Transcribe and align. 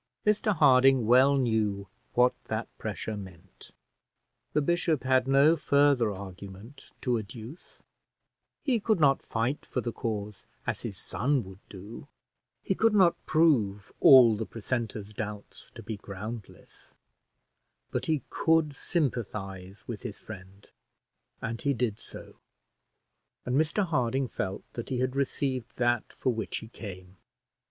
Mr 0.25 0.55
Harding 0.55 1.05
well 1.05 1.37
knew 1.37 1.87
what 2.15 2.33
that 2.45 2.67
pressure 2.79 3.15
meant. 3.15 3.69
The 4.53 4.61
bishop 4.63 5.03
had 5.03 5.27
no 5.27 5.55
further 5.55 6.11
argument 6.11 6.89
to 7.01 7.19
adduce; 7.19 7.83
he 8.63 8.79
could 8.79 8.99
not 8.99 9.21
fight 9.21 9.63
for 9.63 9.79
the 9.79 9.91
cause 9.91 10.41
as 10.65 10.81
his 10.81 10.97
son 10.97 11.43
would 11.43 11.59
do; 11.69 12.07
he 12.63 12.73
could 12.73 12.95
not 12.95 13.23
prove 13.27 13.91
all 13.99 14.35
the 14.35 14.47
precentor's 14.47 15.13
doubts 15.13 15.69
to 15.75 15.83
be 15.83 15.97
groundless; 15.97 16.95
but 17.91 18.07
he 18.07 18.23
could 18.31 18.73
sympathise 18.73 19.87
with 19.87 20.01
his 20.01 20.17
friend, 20.17 20.71
and 21.43 21.61
he 21.61 21.75
did 21.75 21.99
so; 21.99 22.37
and 23.45 23.55
Mr 23.55 23.85
Harding 23.85 24.27
felt 24.27 24.63
that 24.73 24.89
he 24.89 24.97
had 24.97 25.15
received 25.15 25.77
that 25.77 26.11
for 26.13 26.33
which 26.33 26.57
he 26.57 26.69
came. 26.69 27.17